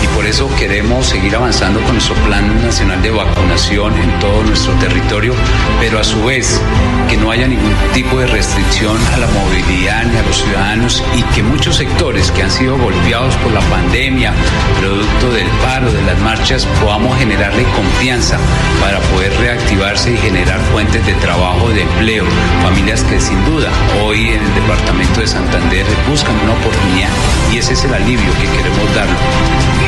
Y 0.04 0.08
por 0.16 0.28
eso 0.28 0.48
queremos 0.56 1.08
seguir 1.08 1.36
avanzando 1.36 1.82
con 1.82 1.94
nuestro 1.94 2.14
Plan 2.18 2.62
Nacional 2.62 3.02
de 3.02 3.10
Vacunación 3.10 3.98
en 3.98 4.20
todo 4.20 4.44
nuestro 4.44 4.74
territorio, 4.74 5.34
pero 5.80 6.00
a 6.00 6.04
su 6.04 6.24
vez 6.24 6.62
que 7.10 7.18
no 7.18 7.32
haya 7.32 7.48
ningún 7.48 7.74
tipo 7.94 8.20
de 8.20 8.28
restricción 8.28 8.98
a 9.14 9.18
la 9.18 9.28
movilidad 9.28 10.04
ni 10.06 10.18
a 10.18 10.22
los 10.22 10.38
ciudadanos 10.38 11.04
y 11.16 11.24
que 11.34 11.42
muchos 11.42 11.78
sectores 11.78 12.30
que 12.32 12.44
han 12.44 12.52
sido 12.52 12.78
golpeados 12.78 13.36
por 13.38 13.52
la 13.54 13.62
pandemia, 13.62 14.32
producto 14.80 15.32
del 15.32 15.48
paro, 15.64 15.92
de 15.92 16.04
las 16.04 16.20
marchas, 16.20 16.68
podamos 16.82 17.18
generarle 17.18 17.64
confianza 17.76 18.38
para 18.80 19.00
poder 19.00 19.34
reactivarse 19.40 20.14
y 20.14 20.18
generar 20.18 20.60
fuentes 20.72 21.04
de 21.06 21.14
trabajo, 21.16 21.70
de 21.70 21.82
empleo, 21.82 22.26
familias 22.62 23.04
que 23.06 23.20
sin 23.20 23.44
duda 23.46 23.72
hoy 24.04 24.30
en 24.30 24.42
el 24.42 24.67
departamento 24.68 25.22
de 25.22 25.28
Santander 25.28 25.86
buscan 26.10 26.36
una 26.44 26.52
oportunidad 26.52 27.08
y 27.54 27.58
ese 27.58 27.72
es 27.72 27.86
el 27.86 27.94
alivio 27.94 28.30
que 28.34 28.52
queremos 28.52 28.94
dar, 28.94 29.08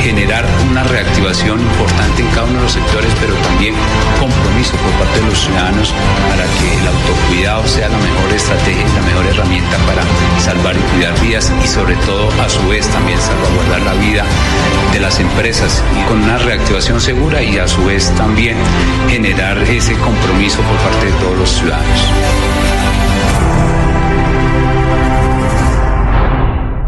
generar 0.02 0.46
una 0.70 0.82
reactivación 0.84 1.60
importante 1.60 2.22
en 2.22 2.28
cada 2.28 2.44
uno 2.44 2.56
de 2.56 2.62
los 2.62 2.72
sectores, 2.72 3.12
pero 3.20 3.34
también 3.34 3.74
compromiso 4.18 4.72
por 4.76 4.90
parte 4.92 5.20
de 5.20 5.26
los 5.26 5.38
ciudadanos 5.38 5.94
para 6.30 6.44
que 6.56 6.78
el 6.78 6.86
autocuidado 6.88 7.68
sea 7.68 7.90
la 7.90 7.98
mejor 7.98 8.32
estrategia 8.32 8.80
y 8.80 8.94
la 8.94 9.02
mejor 9.02 9.26
herramienta 9.26 9.76
para 9.84 10.02
salvar 10.40 10.74
y 10.74 10.80
cuidar 10.94 11.20
vidas 11.20 11.52
y 11.62 11.68
sobre 11.68 11.96
todo 11.96 12.30
a 12.40 12.48
su 12.48 12.66
vez 12.66 12.88
también 12.88 13.20
salvaguardar 13.20 13.82
la 13.82 13.92
vida 14.00 14.24
de 14.94 15.00
las 15.00 15.20
empresas 15.20 15.84
y 16.00 16.08
con 16.08 16.22
una 16.22 16.38
reactivación 16.38 17.02
segura 17.02 17.42
y 17.42 17.58
a 17.58 17.68
su 17.68 17.84
vez 17.84 18.10
también 18.14 18.56
generar 19.10 19.58
ese 19.58 19.92
compromiso 19.96 20.62
por 20.62 20.76
parte 20.78 21.04
de 21.04 21.12
todos 21.20 21.36
los 21.36 21.50
ciudadanos. 21.50 22.79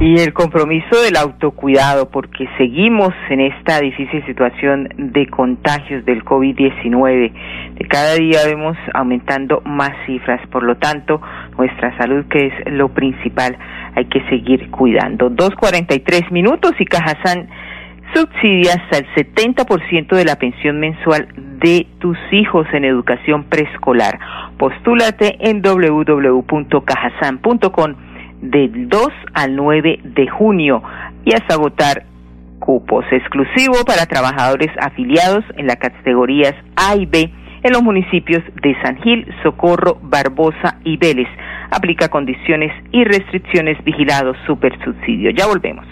Y 0.02 0.18
el 0.18 0.32
compromiso 0.32 1.00
del 1.00 1.16
autocuidado, 1.16 2.10
porque 2.10 2.48
seguimos 2.58 3.14
en 3.30 3.40
esta 3.40 3.78
difícil 3.78 4.26
situación 4.26 4.88
de 4.96 5.28
contagios 5.28 6.04
del 6.04 6.24
COVID-19. 6.24 7.32
De 7.78 7.84
cada 7.86 8.16
día 8.16 8.40
vemos 8.44 8.76
aumentando 8.94 9.62
más 9.64 9.92
cifras, 10.04 10.44
por 10.48 10.64
lo 10.64 10.76
tanto, 10.76 11.22
nuestra 11.56 11.96
salud, 11.98 12.24
que 12.24 12.48
es 12.48 12.52
lo 12.72 12.88
principal, 12.88 13.56
hay 13.94 14.06
que 14.06 14.28
seguir 14.28 14.72
cuidando. 14.72 15.30
2.43 15.30 16.32
minutos 16.32 16.72
y 16.80 16.84
Cajazán 16.84 17.48
subsidia 18.12 18.74
hasta 18.74 18.98
el 18.98 19.06
70% 19.14 20.16
de 20.16 20.24
la 20.24 20.34
pensión 20.34 20.80
mensual 20.80 21.28
de 21.60 21.86
tus 22.00 22.18
hijos 22.32 22.66
en 22.72 22.84
educación 22.84 23.44
preescolar. 23.44 24.18
Postúlate 24.58 25.48
en 25.48 25.62
www.cajasan.com 25.62 28.11
del 28.42 28.88
2 28.88 29.08
al 29.32 29.56
9 29.56 30.00
de 30.02 30.28
junio 30.28 30.82
y 31.24 31.32
hasta 31.34 31.54
agotar 31.54 32.04
cupos 32.58 33.04
exclusivo 33.10 33.84
para 33.86 34.06
trabajadores 34.06 34.70
afiliados 34.80 35.44
en 35.56 35.66
las 35.66 35.76
categorías 35.76 36.54
A 36.76 36.94
y 36.96 37.06
B 37.06 37.32
en 37.62 37.72
los 37.72 37.82
municipios 37.82 38.42
de 38.62 38.74
San 38.82 39.00
Gil, 39.02 39.26
Socorro, 39.42 39.98
Barbosa 40.02 40.78
y 40.84 40.96
Vélez. 40.96 41.28
Aplica 41.70 42.08
condiciones 42.08 42.72
y 42.92 43.04
restricciones 43.04 43.82
vigilados 43.84 44.36
super 44.46 44.72
subsidio. 44.84 45.30
Ya 45.30 45.46
volvemos. 45.46 45.86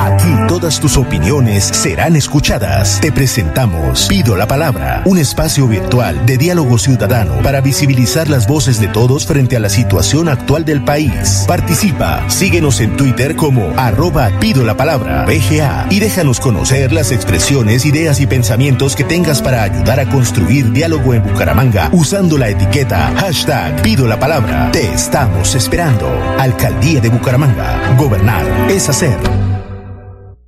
Aquí 0.00 0.34
todas 0.48 0.80
tus 0.80 0.96
opiniones 0.96 1.64
serán 1.64 2.16
escuchadas. 2.16 3.00
Te 3.00 3.12
presentamos 3.12 4.06
Pido 4.08 4.36
la 4.36 4.46
Palabra, 4.46 5.02
un 5.04 5.18
espacio 5.18 5.66
virtual 5.68 6.26
de 6.26 6.36
diálogo 6.36 6.78
ciudadano 6.78 7.42
para 7.42 7.60
visibilizar 7.60 8.28
las 8.28 8.46
voces 8.46 8.80
de 8.80 8.88
todos 8.88 9.26
frente 9.26 9.56
a 9.56 9.60
la 9.60 9.68
situación 9.68 10.28
actual 10.28 10.64
del 10.64 10.84
país. 10.84 11.44
Participa, 11.46 12.28
síguenos 12.28 12.80
en 12.80 12.96
Twitter 12.96 13.36
como 13.36 13.72
arroba 13.76 14.30
Pido 14.40 14.64
la 14.64 14.76
Palabra, 14.76 15.24
BGA, 15.24 15.86
y 15.90 16.00
déjanos 16.00 16.40
conocer 16.40 16.92
las 16.92 17.12
expresiones, 17.12 17.86
ideas 17.86 18.20
y 18.20 18.26
pensamientos 18.26 18.96
que 18.96 19.04
tengas 19.04 19.42
para 19.42 19.62
ayudar 19.62 20.00
a 20.00 20.08
construir 20.08 20.72
diálogo 20.72 21.14
en 21.14 21.22
Bucaramanga 21.22 21.88
usando 21.92 22.38
la 22.38 22.48
etiqueta 22.48 23.12
hashtag 23.16 23.82
Pido 23.82 24.06
la 24.06 24.18
Palabra. 24.18 24.70
Te 24.72 24.92
estamos 24.92 25.54
esperando. 25.54 26.08
Alcaldía 26.38 27.00
de 27.00 27.08
Bucaramanga. 27.08 27.94
Gobernar 27.96 28.44
es 28.68 28.88
hacer. 28.88 29.53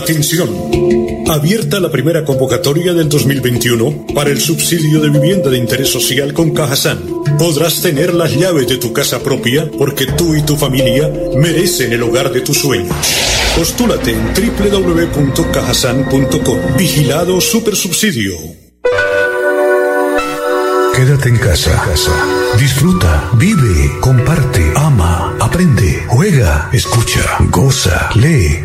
Atención. 0.00 0.48
Abierta 1.28 1.78
la 1.78 1.90
primera 1.90 2.24
convocatoria 2.24 2.94
del 2.94 3.10
2021 3.10 4.06
para 4.14 4.30
el 4.30 4.40
subsidio 4.40 4.98
de 4.98 5.10
vivienda 5.10 5.50
de 5.50 5.58
interés 5.58 5.90
social 5.90 6.32
con 6.32 6.54
Cajasan. 6.54 7.00
Podrás 7.38 7.82
tener 7.82 8.14
las 8.14 8.34
llaves 8.34 8.66
de 8.66 8.78
tu 8.78 8.94
casa 8.94 9.22
propia 9.22 9.70
porque 9.76 10.06
tú 10.06 10.34
y 10.34 10.40
tu 10.40 10.56
familia 10.56 11.12
merecen 11.36 11.92
el 11.92 12.02
hogar 12.02 12.32
de 12.32 12.40
tus 12.40 12.56
sueños. 12.56 12.96
Postúlate 13.54 14.12
en 14.12 14.32
www.cajasan.com. 14.32 16.58
Vigilado 16.78 17.38
Supersubsidio. 17.42 18.38
Quédate 20.96 21.28
en 21.28 21.36
casa. 21.36 21.84
Disfruta, 22.58 23.30
vive, 23.34 24.00
comparte, 24.00 24.72
ama, 24.76 25.36
aprende, 25.40 26.04
juega, 26.08 26.68
escucha, 26.72 27.20
goza, 27.48 28.10
lee, 28.16 28.64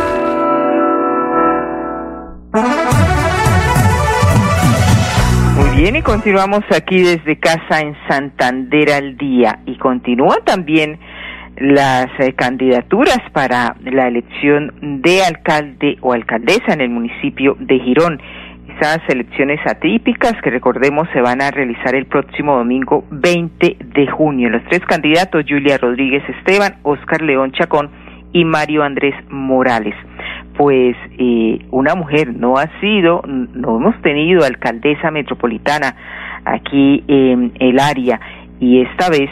Bien, 5.81 5.95
y 5.95 6.03
continuamos 6.03 6.61
aquí 6.69 7.01
desde 7.01 7.39
casa 7.39 7.79
en 7.79 7.95
Santander 8.07 8.91
al 8.91 9.17
día. 9.17 9.61
Y 9.65 9.77
continúan 9.77 10.37
también 10.45 10.99
las 11.57 12.05
eh, 12.19 12.33
candidaturas 12.33 13.17
para 13.33 13.75
la 13.81 14.07
elección 14.07 15.01
de 15.01 15.23
alcalde 15.23 15.97
o 16.01 16.13
alcaldesa 16.13 16.73
en 16.73 16.81
el 16.81 16.91
municipio 16.91 17.57
de 17.59 17.79
Girón. 17.79 18.21
Esas 18.77 18.99
elecciones 19.09 19.59
atípicas 19.65 20.33
que 20.43 20.51
recordemos 20.51 21.07
se 21.13 21.21
van 21.21 21.41
a 21.41 21.49
realizar 21.49 21.95
el 21.95 22.05
próximo 22.05 22.57
domingo 22.57 23.03
20 23.09 23.77
de 23.83 24.05
junio. 24.05 24.51
Los 24.51 24.63
tres 24.65 24.81
candidatos, 24.81 25.45
Julia 25.49 25.79
Rodríguez 25.79 26.21
Esteban, 26.29 26.75
Oscar 26.83 27.23
León 27.23 27.53
Chacón 27.53 27.89
y 28.33 28.45
Mario 28.45 28.83
Andrés 28.83 29.15
Morales 29.29 29.95
pues 30.57 30.95
eh, 31.17 31.65
una 31.71 31.95
mujer 31.95 32.35
no 32.35 32.57
ha 32.57 32.67
sido, 32.79 33.21
no 33.25 33.77
hemos 33.77 34.01
tenido 34.01 34.43
alcaldesa 34.43 35.11
metropolitana 35.11 35.95
aquí 36.45 37.03
en 37.07 37.53
el 37.59 37.79
área 37.79 38.19
y 38.59 38.81
esta 38.81 39.09
vez 39.09 39.29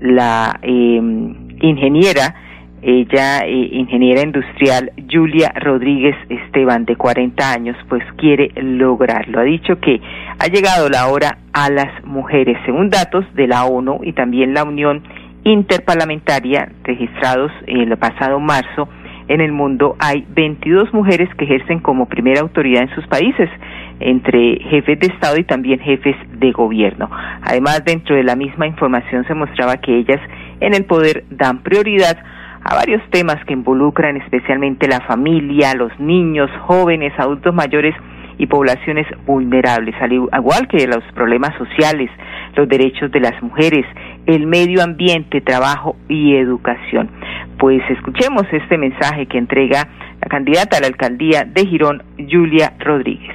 la 0.00 0.58
em, 0.62 1.34
ingeniera, 1.60 2.34
ella 2.82 3.40
eh, 3.46 3.68
ingeniera 3.72 4.22
industrial 4.22 4.90
Julia 5.10 5.52
Rodríguez 5.60 6.16
Esteban 6.28 6.84
de 6.84 6.96
40 6.96 7.52
años, 7.52 7.76
pues 7.88 8.02
quiere 8.16 8.50
lograrlo. 8.56 9.40
Ha 9.40 9.44
dicho 9.44 9.78
que 9.78 10.00
ha 10.38 10.46
llegado 10.46 10.88
la 10.88 11.06
hora 11.08 11.38
a 11.52 11.70
las 11.70 12.04
mujeres, 12.04 12.58
según 12.64 12.90
datos 12.90 13.24
de 13.34 13.46
la 13.46 13.64
ONU 13.64 14.00
y 14.02 14.12
también 14.12 14.54
la 14.54 14.64
Unión 14.64 15.02
Interparlamentaria 15.44 16.70
registrados 16.84 17.50
el 17.66 17.96
pasado 17.96 18.38
marzo 18.38 18.88
en 19.32 19.40
el 19.40 19.52
mundo 19.52 19.96
hay 19.98 20.26
22 20.28 20.92
mujeres 20.92 21.28
que 21.36 21.44
ejercen 21.44 21.80
como 21.80 22.06
primera 22.06 22.42
autoridad 22.42 22.82
en 22.82 22.94
sus 22.94 23.06
países, 23.06 23.48
entre 23.98 24.58
jefes 24.68 25.00
de 25.00 25.06
Estado 25.06 25.38
y 25.38 25.44
también 25.44 25.80
jefes 25.80 26.16
de 26.38 26.52
gobierno. 26.52 27.08
Además, 27.40 27.82
dentro 27.84 28.14
de 28.14 28.24
la 28.24 28.36
misma 28.36 28.66
información 28.66 29.24
se 29.26 29.34
mostraba 29.34 29.78
que 29.78 29.96
ellas 29.96 30.20
en 30.60 30.74
el 30.74 30.84
poder 30.84 31.24
dan 31.30 31.62
prioridad 31.62 32.18
a 32.62 32.74
varios 32.74 33.02
temas 33.10 33.42
que 33.46 33.54
involucran 33.54 34.18
especialmente 34.18 34.86
la 34.86 35.00
familia, 35.00 35.74
los 35.74 35.98
niños, 35.98 36.50
jóvenes, 36.66 37.12
adultos 37.18 37.54
mayores 37.54 37.94
y 38.38 38.46
poblaciones 38.46 39.06
vulnerables, 39.24 39.94
al 40.00 40.12
igual 40.12 40.68
que 40.68 40.86
los 40.86 41.04
problemas 41.14 41.56
sociales, 41.56 42.10
los 42.54 42.68
derechos 42.68 43.10
de 43.12 43.20
las 43.20 43.42
mujeres, 43.42 43.86
el 44.26 44.46
medio 44.46 44.82
ambiente, 44.82 45.40
trabajo 45.40 45.96
y 46.08 46.36
educación. 46.36 47.10
Pues 47.58 47.80
escuchemos 47.90 48.44
este 48.52 48.78
mensaje 48.78 49.26
que 49.26 49.38
entrega 49.38 49.88
la 50.20 50.28
candidata 50.28 50.76
a 50.76 50.80
la 50.80 50.86
alcaldía 50.86 51.44
de 51.44 51.66
Girón, 51.66 52.02
Julia 52.30 52.74
Rodríguez. 52.78 53.34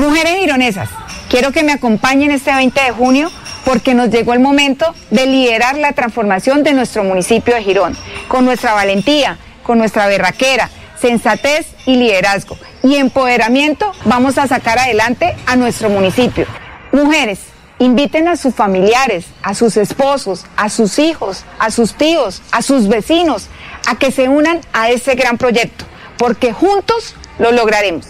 Mujeres 0.00 0.36
gironesas, 0.40 0.90
quiero 1.30 1.52
que 1.52 1.62
me 1.62 1.72
acompañen 1.72 2.30
este 2.30 2.54
20 2.54 2.80
de 2.80 2.90
junio 2.90 3.28
porque 3.64 3.94
nos 3.94 4.10
llegó 4.10 4.34
el 4.34 4.40
momento 4.40 4.86
de 5.10 5.26
liderar 5.26 5.78
la 5.78 5.92
transformación 5.92 6.62
de 6.62 6.74
nuestro 6.74 7.04
municipio 7.04 7.54
de 7.54 7.62
Girón, 7.62 7.94
con 8.28 8.44
nuestra 8.44 8.74
valentía, 8.74 9.38
con 9.62 9.78
nuestra 9.78 10.06
berraquera, 10.06 10.68
sensatez 10.96 11.74
y 11.86 11.96
liderazgo 11.96 12.56
y 12.84 12.96
empoderamiento 12.96 13.90
vamos 14.04 14.38
a 14.38 14.46
sacar 14.46 14.78
adelante 14.78 15.34
a 15.46 15.56
nuestro 15.56 15.88
municipio. 15.88 16.46
Mujeres, 16.92 17.53
inviten 17.84 18.28
a 18.28 18.36
sus 18.36 18.54
familiares, 18.54 19.32
a 19.42 19.54
sus 19.54 19.76
esposos, 19.76 20.46
a 20.56 20.68
sus 20.68 20.98
hijos, 20.98 21.44
a 21.58 21.70
sus 21.70 21.94
tíos, 21.94 22.42
a 22.52 22.62
sus 22.62 22.88
vecinos, 22.88 23.50
a 23.90 23.98
que 23.98 24.10
se 24.10 24.28
unan 24.28 24.60
a 24.72 24.90
ese 24.90 25.14
gran 25.14 25.36
proyecto, 25.36 25.84
porque 26.18 26.52
juntos 26.52 27.16
lo 27.38 27.52
lograremos. 27.52 28.06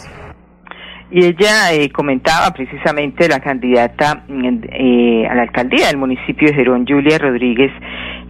Y 1.10 1.26
ella 1.26 1.72
eh, 1.72 1.90
comentaba 1.90 2.50
precisamente 2.52 3.28
la 3.28 3.38
candidata 3.40 4.24
eh, 4.28 5.26
a 5.28 5.34
la 5.34 5.42
alcaldía 5.42 5.86
del 5.88 5.96
municipio 5.96 6.48
de 6.48 6.54
Gerón, 6.54 6.86
Julia 6.86 7.18
Rodríguez, 7.18 7.70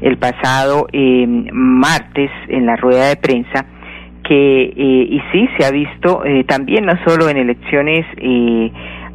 el 0.00 0.18
pasado 0.18 0.86
eh, 0.92 1.26
martes 1.26 2.30
en 2.48 2.66
la 2.66 2.76
rueda 2.76 3.08
de 3.08 3.16
prensa, 3.16 3.64
que, 4.22 4.64
eh, 4.64 4.72
y 4.76 5.20
sí, 5.32 5.48
se 5.58 5.64
ha 5.66 5.70
visto 5.70 6.22
también 6.46 6.86
no 6.86 6.92
solo 7.04 7.28
en 7.28 7.36
elecciones 7.36 8.06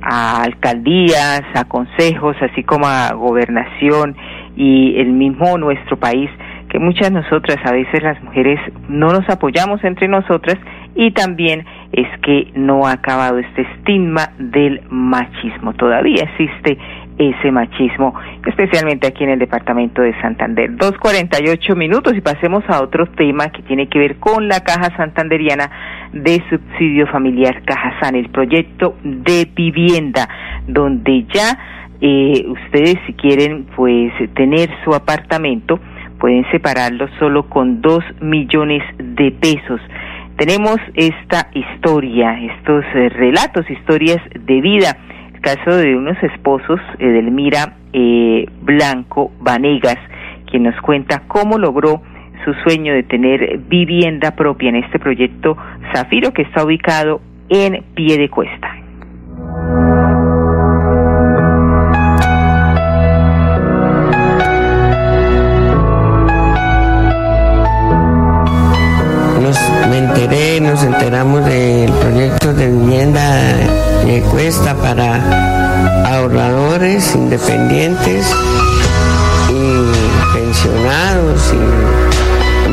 a 0.02 0.44
alcaldías, 0.44 1.44
a 1.54 1.66
consejos, 1.66 2.36
así 2.42 2.64
como 2.64 2.88
a 2.88 3.14
gobernación 3.14 4.16
y 4.56 5.00
el 5.00 5.12
mismo 5.14 5.58
nuestro 5.58 5.98
país, 5.98 6.30
que 6.70 6.80
muchas 6.80 7.12
nosotras, 7.12 7.58
a 7.66 7.72
veces 7.72 8.04
las 8.04 8.22
mujeres, 8.24 8.60
no 8.88 9.08
nos 9.08 9.28
apoyamos 9.30 9.84
entre 9.84 10.08
nosotras 10.08 10.58
y 10.96 11.12
también 11.12 11.66
es 11.92 12.08
que 12.22 12.52
no 12.56 12.86
ha 12.86 12.94
acabado 12.94 13.40
este 13.40 13.62
estigma 13.62 14.32
del 14.38 14.82
machismo. 14.90 15.74
Todavía 15.74 16.24
existe 16.24 16.78
ese 17.18 17.52
machismo, 17.52 18.14
especialmente 18.46 19.08
aquí 19.08 19.24
en 19.24 19.32
el 19.32 19.40
departamento 19.40 20.02
de 20.02 20.20
Santander. 20.22 20.72
2.48 20.78 21.76
minutos 21.76 22.16
y 22.16 22.22
pasemos 22.22 22.64
a 22.70 22.82
otro 22.82 23.08
tema 23.08 23.50
que 23.50 23.62
tiene 23.64 23.88
que 23.90 24.00
ver 24.00 24.18
con 24.18 24.48
la 24.48 24.62
Caja 24.62 24.96
Santanderiana 24.96 25.70
de 26.14 26.44
Subsidio 26.50 27.08
Familiar 27.08 27.62
Cajasan, 27.64 28.16
el 28.16 28.30
proyecto 28.30 28.96
de 29.04 29.50
vivienda, 29.56 30.28
donde 30.68 31.26
ya 31.34 31.58
eh, 32.02 32.46
ustedes 32.48 32.96
si 33.06 33.14
quieren 33.14 33.66
pues 33.76 34.12
tener 34.34 34.70
su 34.84 34.94
apartamento, 34.94 35.80
pueden 36.20 36.46
separarlo 36.52 37.08
solo 37.18 37.50
con 37.50 37.82
2 37.82 38.04
millones 38.22 38.84
de 38.98 39.32
pesos. 39.32 39.82
Tenemos 40.38 40.78
esta 40.94 41.50
historia, 41.54 42.40
estos 42.40 42.86
eh, 42.96 43.10
relatos, 43.10 43.70
historias 43.70 44.20
de 44.34 44.62
vida. 44.62 44.98
Caso 45.42 45.76
de 45.78 45.96
unos 45.96 46.22
esposos, 46.24 46.80
Edelmira 47.00 47.76
eh, 47.94 48.46
Blanco 48.62 49.32
Vanegas, 49.40 49.98
quien 50.50 50.64
nos 50.64 50.80
cuenta 50.82 51.24
cómo 51.28 51.58
logró 51.58 52.02
su 52.44 52.54
sueño 52.64 52.94
de 52.94 53.04
tener 53.04 53.58
vivienda 53.68 54.36
propia 54.36 54.70
en 54.70 54.78
este 54.78 55.00
proyecto 55.00 55.58
Zafiro 55.94 56.32
que 56.32 56.44
está 56.44 56.64
ubicado 56.64 57.22
en 57.50 57.84
pie 57.96 58.18
de 58.18 58.30
cuesta. 58.30 58.76
Nos, 69.42 69.90
me 69.90 69.98
enteré, 69.98 70.62
nos 70.62 70.84
enteramos 70.84 71.46
del 71.46 71.92
proyecto 71.92 72.54
de 72.54 72.70
vivienda 72.70 73.22
de 74.06 74.22
cuesta 74.32 74.76
para 74.76 76.16
ahorradores 76.16 77.16
independientes 77.16 78.36
y 79.50 80.36
pensionados 80.38 81.54
y 81.54 81.99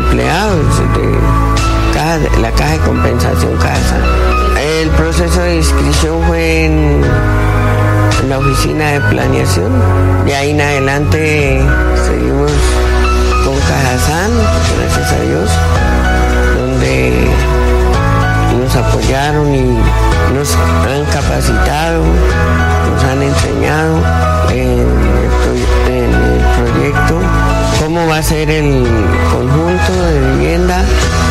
empleados 0.06 0.78
de, 0.94 2.40
la 2.40 2.50
Caja 2.52 2.72
de 2.72 2.78
Compensación 2.78 3.56
Casa. 3.56 3.96
El 4.80 4.90
proceso 4.90 5.40
de 5.40 5.56
inscripción 5.56 6.22
fue 6.26 6.66
en, 6.66 7.02
la 8.28 8.38
oficina 8.38 8.92
de 8.92 9.00
planeación. 9.00 9.72
y 10.26 10.32
ahí 10.32 10.50
en 10.50 10.60
adelante 10.60 11.60
seguimos 12.06 12.50
con 13.44 13.54
Cajazán, 13.60 14.30
gracias 14.78 15.12
a 15.12 15.20
Dios, 15.20 15.50
donde 16.58 17.28
nos 18.58 18.76
apoyaron 18.76 19.54
y 19.54 19.78
nos 20.34 20.54
han 20.56 21.04
capacitado, 21.06 22.02
nos 22.92 23.04
han 23.04 23.22
enseñado 23.22 23.96
en 24.50 24.80
el, 25.88 26.06
proyecto 26.56 27.20
cómo 27.96 28.08
va 28.08 28.18
a 28.18 28.22
ser 28.22 28.50
el 28.50 28.84
conjunto 29.32 29.92
de 30.04 30.36
vivienda, 30.36 30.84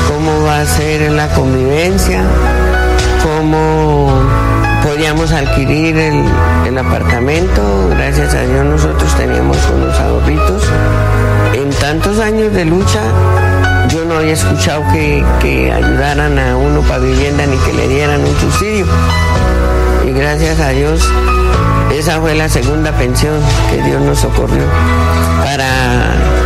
cómo 0.08 0.46
va 0.46 0.62
a 0.62 0.66
ser 0.66 1.12
la 1.12 1.28
convivencia, 1.28 2.24
cómo 3.22 4.20
podíamos 4.82 5.32
adquirir 5.32 5.96
el, 5.96 6.78
apartamento. 6.78 7.62
Gracias 7.92 8.34
a 8.34 8.42
Dios 8.42 8.66
nosotros 8.66 9.16
teníamos 9.16 9.58
unos 9.76 10.00
ahorritos. 10.00 10.64
En 11.54 11.70
tantos 11.70 12.20
años 12.20 12.52
de 12.52 12.66
lucha 12.66 13.00
yo 13.90 14.04
no 14.06 14.16
había 14.16 14.34
escuchado 14.34 14.84
que, 14.92 15.24
que 15.42 15.72
ayudaran 15.72 16.40
a 16.40 16.58
uno 16.58 16.82
para 16.82 17.00
vivienda 17.00 17.46
ni 17.46 17.58
que 17.58 17.74
le 17.74 17.88
dieran 17.88 18.22
un 18.22 18.36
subsidio. 18.40 18.88
Y 20.04 20.12
gracias 20.14 20.60
a 20.60 20.70
Dios, 20.70 21.08
esa 21.94 22.20
fue 22.20 22.34
la 22.34 22.50
segunda 22.50 22.92
pensión 22.92 23.40
que 23.70 23.84
Dios 23.84 24.02
nos 24.02 24.20
socorrió 24.20 24.64
para 25.44 26.45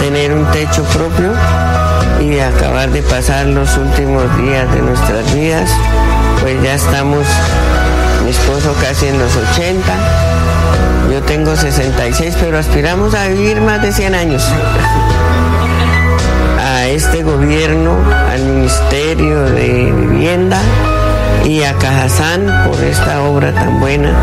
tener 0.00 0.32
un 0.32 0.46
techo 0.50 0.82
propio 0.84 1.32
y 2.20 2.38
acabar 2.38 2.90
de 2.90 3.02
pasar 3.02 3.46
los 3.46 3.76
últimos 3.76 4.24
días 4.38 4.72
de 4.72 4.80
nuestras 4.80 5.34
vidas. 5.34 5.70
Pues 6.40 6.60
ya 6.62 6.74
estamos, 6.74 7.26
mi 8.24 8.30
esposo 8.30 8.74
casi 8.80 9.08
en 9.08 9.18
los 9.18 9.36
80, 9.36 9.82
yo 11.12 11.22
tengo 11.22 11.54
66, 11.54 12.34
pero 12.40 12.58
aspiramos 12.58 13.14
a 13.14 13.28
vivir 13.28 13.60
más 13.60 13.82
de 13.82 13.92
100 13.92 14.14
años 14.14 14.42
a 16.58 16.86
este 16.86 17.22
gobierno, 17.22 17.98
al 18.30 18.42
Ministerio 18.42 19.42
de 19.42 19.92
Vivienda 19.92 20.60
y 21.44 21.62
a 21.62 21.74
Cajazán 21.74 22.64
por 22.66 22.82
esta 22.82 23.22
obra 23.22 23.52
tan 23.52 23.80
buena 23.80 24.14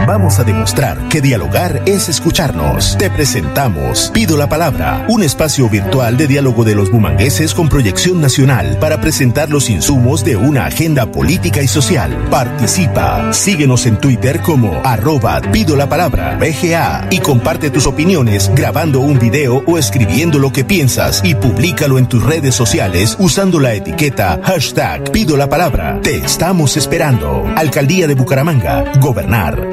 Vamos 0.07 0.39
a 0.39 0.43
demostrar 0.43 1.09
que 1.09 1.21
dialogar 1.21 1.81
es 1.85 2.09
escucharnos. 2.09 2.97
Te 2.97 3.09
presentamos 3.09 4.11
Pido 4.13 4.37
la 4.37 4.47
Palabra, 4.47 5.05
un 5.09 5.23
espacio 5.23 5.69
virtual 5.69 6.17
de 6.17 6.27
diálogo 6.27 6.63
de 6.63 6.75
los 6.75 6.91
bumangueses 6.91 7.53
con 7.53 7.69
proyección 7.69 8.21
nacional 8.21 8.77
para 8.79 9.01
presentar 9.01 9.49
los 9.49 9.69
insumos 9.69 10.23
de 10.23 10.35
una 10.35 10.65
agenda 10.65 11.11
política 11.11 11.61
y 11.61 11.67
social. 11.67 12.15
Participa. 12.29 13.33
Síguenos 13.33 13.85
en 13.85 13.97
Twitter 13.97 14.41
como 14.41 14.81
arroba 14.83 15.41
Pido 15.51 15.75
la 15.75 15.89
Palabra 15.89 16.37
BGA 16.37 17.07
y 17.09 17.19
comparte 17.19 17.69
tus 17.69 17.87
opiniones 17.87 18.51
grabando 18.55 18.99
un 18.99 19.19
video 19.19 19.63
o 19.65 19.77
escribiendo 19.77 20.39
lo 20.39 20.51
que 20.51 20.63
piensas 20.63 21.21
y 21.23 21.35
públicalo 21.35 21.97
en 21.97 22.07
tus 22.07 22.23
redes 22.23 22.55
sociales 22.55 23.15
usando 23.19 23.59
la 23.59 23.73
etiqueta 23.73 24.39
hashtag 24.43 25.11
Pido 25.11 25.37
la 25.37 25.49
Palabra. 25.49 25.99
Te 26.01 26.17
estamos 26.17 26.77
esperando. 26.77 27.45
Alcaldía 27.55 28.07
de 28.07 28.15
Bucaramanga. 28.15 28.85
Gobernar 28.99 29.72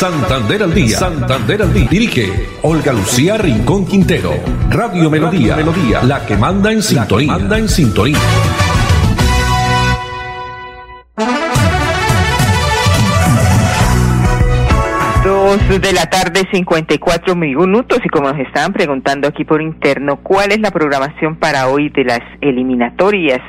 Santander 0.00 0.62
al 0.62 0.72
día. 0.72 0.96
Santander 0.96 1.62
al 1.62 1.74
día. 1.74 1.88
Dirige 1.90 2.46
Olga 2.62 2.92
Lucía 2.92 3.36
Rincón 3.36 3.84
Quintero. 3.84 4.32
Radio 4.70 5.10
Melodía. 5.10 5.56
Melodía. 5.56 6.02
La 6.02 6.24
que 6.24 6.36
manda 6.36 6.72
en 6.72 6.82
sintonía. 6.82 7.32
manda 7.32 7.58
en 7.58 7.68
sintonía. 7.68 8.16
Dos 15.24 15.82
de 15.82 15.92
la 15.92 16.06
tarde, 16.06 16.48
54 16.50 17.36
minutos. 17.36 17.98
Y 18.02 18.08
como 18.08 18.30
nos 18.30 18.38
estaban 18.38 18.72
preguntando 18.72 19.28
aquí 19.28 19.44
por 19.44 19.60
interno, 19.60 20.16
¿cuál 20.22 20.52
es 20.52 20.60
la 20.60 20.70
programación 20.70 21.36
para 21.36 21.68
hoy 21.68 21.90
de 21.90 22.04
las 22.04 22.20
eliminatorias? 22.40 23.40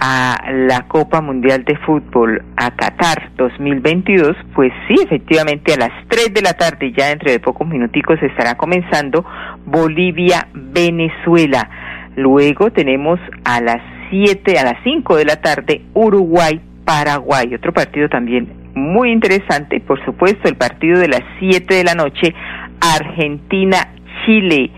A 0.00 0.50
la 0.50 0.88
Copa 0.88 1.20
Mundial 1.20 1.64
de 1.64 1.76
Fútbol 1.76 2.42
a 2.56 2.70
Qatar 2.70 3.32
2022, 3.36 4.34
pues 4.54 4.72
sí, 4.88 4.94
efectivamente 5.04 5.74
a 5.74 5.76
las 5.76 5.90
3 6.08 6.32
de 6.32 6.40
la 6.40 6.54
tarde, 6.54 6.94
ya 6.96 7.08
dentro 7.08 7.30
de 7.30 7.38
pocos 7.38 7.68
minuticos, 7.68 8.18
estará 8.22 8.56
comenzando 8.56 9.26
Bolivia-Venezuela. 9.66 11.68
Luego 12.16 12.72
tenemos 12.72 13.20
a 13.44 13.60
las 13.60 13.82
7, 14.10 14.58
a 14.58 14.64
las 14.64 14.82
5 14.82 15.16
de 15.16 15.26
la 15.26 15.36
tarde, 15.36 15.82
Uruguay-Paraguay. 15.92 17.54
Otro 17.54 17.74
partido 17.74 18.08
también 18.08 18.50
muy 18.74 19.12
interesante, 19.12 19.80
por 19.80 20.02
supuesto, 20.04 20.48
el 20.48 20.56
partido 20.56 20.98
de 20.98 21.08
las 21.08 21.22
7 21.38 21.74
de 21.74 21.84
la 21.84 21.94
noche, 21.94 22.34
Argentina-Chile. 22.80 24.70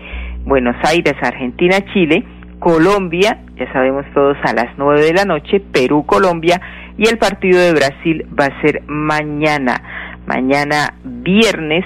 Buenos 0.45 0.75
Aires, 0.83 1.15
Argentina-Chile 1.21 2.25
Colombia, 2.63 3.39
sabemos 3.71 4.05
todos 4.13 4.37
a 4.43 4.53
las 4.53 4.77
nueve 4.77 5.01
de 5.01 5.13
la 5.13 5.25
noche, 5.25 5.59
Perú, 5.59 6.05
Colombia, 6.05 6.59
y 6.97 7.07
el 7.07 7.17
partido 7.17 7.59
de 7.59 7.73
Brasil 7.73 8.25
va 8.39 8.45
a 8.45 8.61
ser 8.61 8.83
mañana, 8.87 9.81
mañana 10.25 10.93
viernes, 11.03 11.85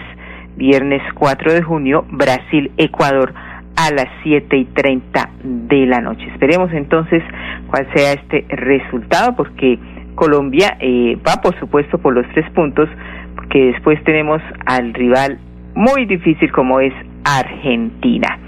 viernes 0.55 1.01
4 1.13 1.53
de 1.53 1.61
junio, 1.61 2.05
Brasil, 2.09 2.71
Ecuador 2.77 3.33
a 3.75 3.91
las 3.91 4.07
siete 4.23 4.57
y 4.57 4.65
treinta 4.65 5.29
de 5.43 5.85
la 5.85 6.01
noche. 6.01 6.25
Esperemos 6.33 6.71
entonces 6.73 7.21
cuál 7.67 7.87
sea 7.93 8.13
este 8.13 8.45
resultado, 8.49 9.35
porque 9.35 9.77
Colombia 10.15 10.77
eh, 10.79 11.17
va, 11.25 11.41
por 11.41 11.57
supuesto, 11.59 11.99
por 11.99 12.13
los 12.13 12.25
tres 12.33 12.49
puntos, 12.51 12.89
porque 13.35 13.65
después 13.65 14.03
tenemos 14.03 14.41
al 14.65 14.93
rival 14.93 15.39
muy 15.75 16.05
difícil 16.05 16.51
como 16.51 16.79
es 16.79 16.93
Argentina. 17.23 18.39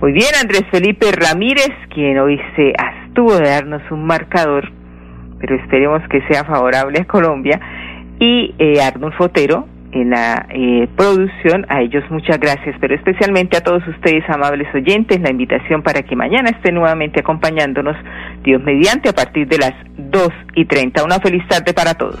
Muy 0.00 0.12
bien, 0.12 0.30
Andrés 0.40 0.64
Felipe 0.70 1.06
Ramírez, 1.12 1.70
quien 1.92 2.18
hoy 2.18 2.40
se 2.56 2.72
abstuvo 2.76 3.36
de 3.36 3.48
darnos 3.48 3.82
un 3.90 4.04
marcador 4.04 4.80
pero 5.40 5.56
esperemos 5.56 6.02
que 6.08 6.20
sea 6.28 6.44
favorable 6.44 7.00
a 7.00 7.04
Colombia. 7.06 7.58
Y 8.20 8.54
eh, 8.58 8.82
Arnulfo 8.82 9.24
Otero, 9.24 9.66
en 9.92 10.10
la 10.10 10.46
eh, 10.50 10.86
producción. 10.94 11.64
A 11.68 11.80
ellos 11.80 12.04
muchas 12.10 12.38
gracias, 12.38 12.76
pero 12.80 12.94
especialmente 12.94 13.56
a 13.56 13.62
todos 13.62 13.82
ustedes, 13.88 14.22
amables 14.28 14.72
oyentes, 14.74 15.18
la 15.20 15.30
invitación 15.30 15.82
para 15.82 16.02
que 16.02 16.14
mañana 16.14 16.50
estén 16.50 16.74
nuevamente 16.74 17.20
acompañándonos, 17.20 17.96
Dios 18.44 18.62
mediante, 18.62 19.08
a 19.08 19.14
partir 19.14 19.48
de 19.48 19.58
las 19.58 19.72
2 19.96 20.28
y 20.54 20.66
30. 20.66 21.02
Una 21.02 21.18
feliz 21.18 21.42
tarde 21.48 21.72
para 21.72 21.94
todos. 21.94 22.20